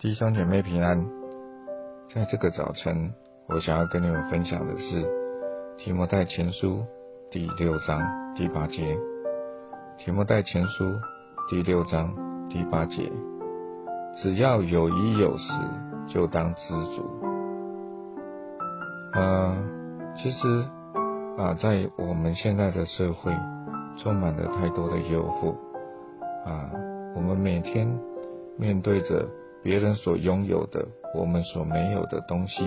[0.00, 0.98] 弟兄姐妹平安，
[2.14, 3.12] 在这个早晨，
[3.48, 5.06] 我想要跟你们分享的是
[5.76, 6.82] 提摩太前书
[7.30, 8.00] 第六章
[8.34, 8.96] 第八节。
[9.98, 10.86] 提摩太前书
[11.50, 12.16] 第六章
[12.48, 13.12] 第八节，
[14.22, 15.52] 只要有衣有食，
[16.08, 17.04] 就当知足。
[19.12, 19.54] 啊，
[20.16, 20.64] 其实
[21.36, 23.30] 啊，在我们现在的社会，
[23.98, 25.54] 充满了太多的诱惑
[26.48, 26.70] 啊，
[27.14, 27.86] 我们每天
[28.56, 29.28] 面对着。
[29.62, 32.64] 别人所拥有的，我们所没有的东西，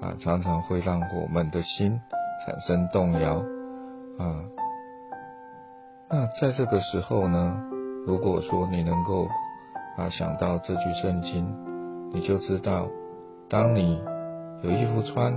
[0.00, 2.00] 啊，常常会让我们的心
[2.44, 3.34] 产生动摇，
[4.18, 4.40] 啊。
[6.08, 7.56] 那在这个时候呢，
[8.06, 9.26] 如果说你能够
[9.98, 11.44] 啊想到这句圣经，
[12.12, 12.88] 你就知道，
[13.50, 14.00] 当你
[14.62, 15.34] 有衣服穿、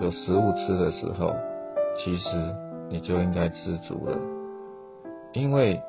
[0.00, 1.34] 有食物吃的时候，
[1.98, 2.54] 其实
[2.88, 4.16] 你就应该知足了，
[5.32, 5.80] 因为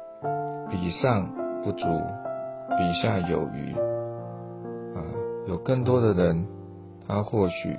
[0.71, 1.29] 比上
[1.63, 1.85] 不足，
[2.77, 3.75] 比下有余。
[5.47, 6.45] 有更多的人，
[7.07, 7.73] 他或许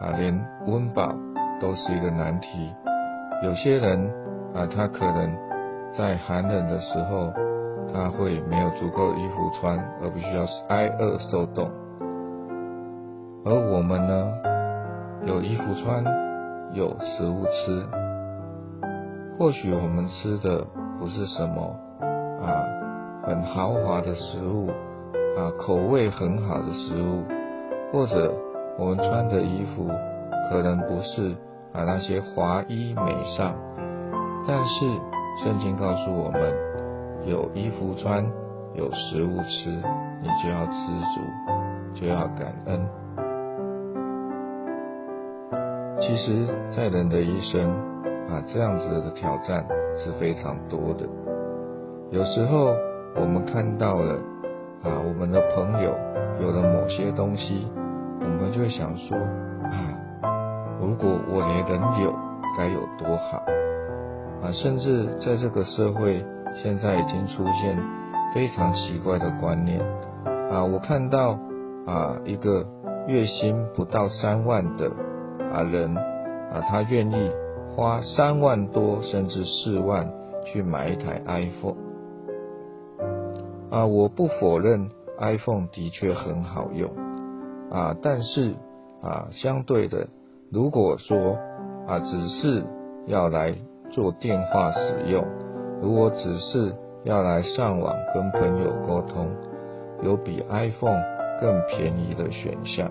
[0.00, 0.32] 啊，连
[0.66, 1.12] 温饱
[1.60, 2.72] 都是一个难题。
[3.42, 3.98] 有些人
[4.54, 5.36] 啊，他可能
[5.98, 7.32] 在寒冷的时候，
[7.92, 11.68] 他会没有足够衣服穿，而必须要挨饿受冻。
[13.44, 14.32] 而我们呢，
[15.26, 16.04] 有衣服穿，
[16.74, 17.84] 有食物吃。
[19.36, 20.64] 或许我们吃的
[21.00, 21.74] 不是什么
[22.40, 22.62] 啊
[23.24, 24.70] 很豪华的食物。
[25.36, 27.24] 啊，口味很好的食物，
[27.92, 28.34] 或者
[28.76, 29.88] 我们穿的衣服
[30.50, 31.30] 可能不是
[31.72, 33.52] 啊那些华衣美裳，
[34.46, 34.86] 但是
[35.42, 36.52] 圣经告诉我们，
[37.26, 38.24] 有衣服穿，
[38.74, 39.70] 有食物吃，
[40.20, 40.72] 你就要知
[41.14, 42.86] 足，就要感恩。
[46.00, 47.70] 其实，在人的一生
[48.28, 49.64] 啊，这样子的挑战
[49.96, 51.06] 是非常多的。
[52.10, 52.74] 有时候
[53.14, 54.18] 我们看到了。
[54.82, 55.94] 啊，我们的朋友
[56.40, 57.66] 有了某些东西，
[58.20, 59.16] 我们就会想说
[59.62, 59.76] 啊，
[60.80, 62.14] 如果我连人有，
[62.56, 63.42] 该有多好
[64.42, 64.50] 啊！
[64.52, 66.24] 甚至在这个社会，
[66.62, 67.78] 现在已经出现
[68.34, 69.80] 非常奇怪的观念
[70.50, 70.64] 啊！
[70.64, 71.38] 我看到
[71.86, 72.66] 啊，一个
[73.06, 74.90] 月薪不到三万的
[75.52, 77.30] 啊人啊，他愿意
[77.76, 80.10] 花三万多甚至四万
[80.46, 81.89] 去买一台 iPhone。
[83.70, 86.90] 啊，我不否认 iPhone 的确很好用
[87.70, 88.54] 啊，但是
[89.00, 90.08] 啊，相对的，
[90.50, 91.38] 如果说
[91.86, 92.64] 啊，只是
[93.06, 93.54] 要来
[93.90, 95.24] 做电话使用，
[95.80, 99.28] 如果只是要来上网跟朋友沟通，
[100.02, 101.02] 有比 iPhone
[101.40, 102.90] 更便宜的选项，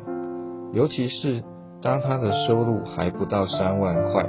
[0.71, 1.43] 尤其是
[1.81, 4.25] 当他的收入还不到三万块，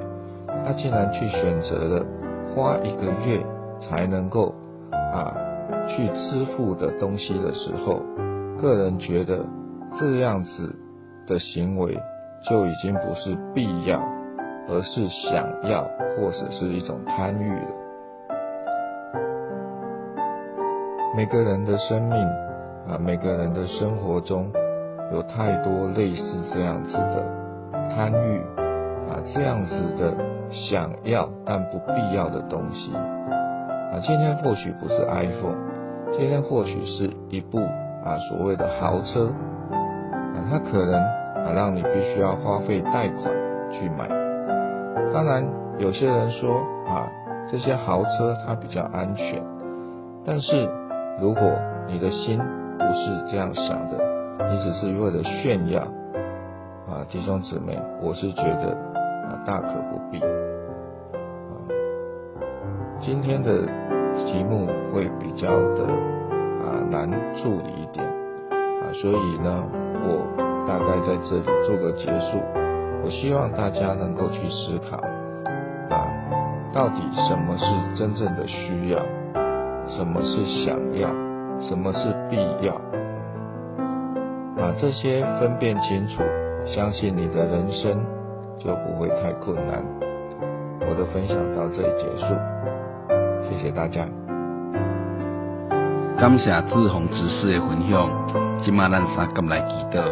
[0.64, 2.06] 他竟然去选择了
[2.54, 3.40] 花一个月
[3.80, 4.52] 才能够
[5.14, 5.32] 啊。
[5.88, 8.02] 去支付的东西的时候，
[8.60, 9.44] 个人觉得
[9.98, 10.74] 这样子
[11.26, 11.98] 的行为
[12.48, 14.00] 就已经不是必要，
[14.68, 15.82] 而是想要
[16.16, 17.66] 或者是一种贪欲了。
[21.16, 22.16] 每个人的生命
[22.88, 24.50] 啊，每个人的生活中
[25.12, 27.26] 有太多类似这样子的
[27.90, 28.38] 贪欲
[29.10, 30.14] 啊，这样子的
[30.50, 32.92] 想要但不必要的东西
[33.92, 34.00] 啊。
[34.02, 35.58] 今天或许不是 iPhone。
[36.12, 37.58] 今天或许是一部
[38.04, 39.30] 啊所谓的豪车
[39.70, 43.32] 啊，它可能啊让你必须要花费贷款
[43.70, 44.08] 去买。
[45.12, 45.46] 当然，
[45.78, 46.56] 有些人说
[46.88, 47.08] 啊
[47.50, 49.40] 这些豪车它比较安全，
[50.24, 50.68] 但是
[51.20, 51.42] 如果
[51.86, 52.38] 你的心
[52.78, 53.98] 不是这样想的，
[54.50, 55.80] 你只是为了炫耀
[56.88, 58.76] 啊，弟兄姊妹，我是觉得
[59.28, 60.20] 啊大可不必。
[63.02, 63.66] 今天的。
[64.26, 65.84] 题目会比较的
[66.62, 68.04] 啊难处理一点
[68.50, 69.64] 啊，所以呢，
[70.04, 70.26] 我
[70.68, 72.38] 大概在这里做个结束。
[73.02, 74.98] 我希望大家能够去思考
[75.90, 76.06] 啊，
[76.72, 76.96] 到底
[77.28, 77.64] 什么是
[77.98, 78.98] 真正的需要，
[79.88, 81.08] 什么是想要，
[81.60, 82.74] 什么是必要，
[84.56, 86.22] 把这些分辨清楚，
[86.66, 88.04] 相信你的人生
[88.58, 89.82] 就不会太困难。
[90.82, 92.59] 我的分享到这里结束。
[93.50, 94.06] 谢谢大家。
[96.16, 98.08] 感谢志宏执事的分享，
[98.62, 100.04] 今晚咱三咁来祈祷。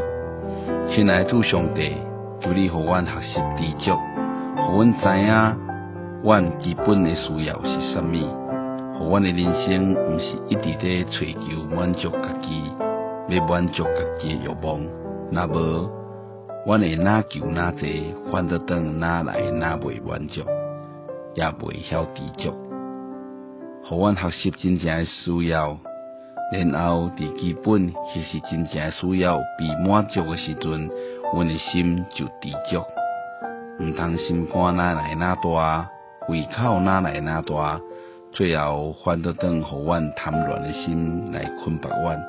[0.91, 1.93] 亲爱主上帝，
[2.41, 3.97] 求你互阮学习知足，
[4.57, 5.57] 互阮知影
[6.25, 12.73] 阮基本的需要是啥物，互阮的人生毋是一直在追求满足家己，
[13.29, 14.81] 要满足家己的欲望。
[15.31, 15.91] 若无，
[16.67, 20.41] 阮会哪求哪济，反得等哪来哪未满足，
[21.35, 22.68] 也未晓知足。
[23.89, 25.79] 互阮学习真正诶需要，
[26.53, 30.91] 然后伫基本其实真正需要被满足诶时阵，
[31.33, 32.83] 阮诶心就知足。
[33.81, 35.89] 毋通心肝哪来哪大，
[36.29, 37.81] 胃口哪来哪大，
[38.31, 42.23] 最后反倒转互阮贪恋诶心来捆绑阮，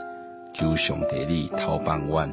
[0.54, 2.32] 求上帝你偷帮阮。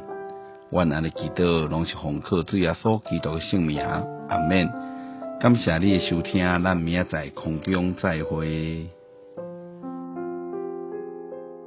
[0.69, 3.81] 阮安尼祈祷，拢是奉靠主耶稣祈祷诶圣名，
[4.29, 4.71] 阿免。
[5.41, 8.96] 感谢你诶收听，咱明仔载空中再会。